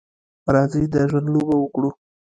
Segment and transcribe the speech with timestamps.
[0.53, 1.89] راځئ د ژوند لوبه وکړو.